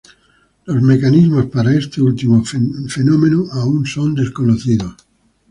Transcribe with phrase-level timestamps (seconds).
[0.65, 3.45] Los mecanismos para este último fenómeno
[3.85, 4.95] son aún desconocidos.